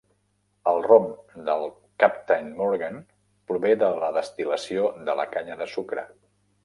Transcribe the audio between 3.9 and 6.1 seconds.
la destil·lació de la canya de sucre.